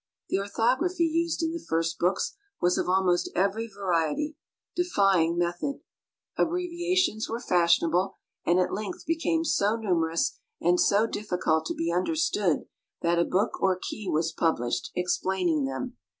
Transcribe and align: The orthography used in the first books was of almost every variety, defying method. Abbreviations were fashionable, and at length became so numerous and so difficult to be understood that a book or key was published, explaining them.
The 0.29 0.39
orthography 0.39 1.03
used 1.05 1.43
in 1.43 1.51
the 1.51 1.63
first 1.69 1.99
books 1.99 2.35
was 2.59 2.75
of 2.79 2.89
almost 2.89 3.29
every 3.35 3.67
variety, 3.67 4.35
defying 4.75 5.37
method. 5.37 5.81
Abbreviations 6.37 7.29
were 7.29 7.39
fashionable, 7.39 8.15
and 8.43 8.57
at 8.59 8.73
length 8.73 9.05
became 9.05 9.45
so 9.45 9.75
numerous 9.75 10.39
and 10.59 10.79
so 10.79 11.05
difficult 11.05 11.67
to 11.67 11.75
be 11.75 11.93
understood 11.93 12.63
that 13.03 13.19
a 13.19 13.23
book 13.23 13.61
or 13.61 13.77
key 13.79 14.09
was 14.09 14.31
published, 14.31 14.89
explaining 14.95 15.65
them. 15.65 15.97